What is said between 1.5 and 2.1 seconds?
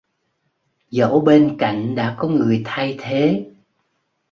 cạnh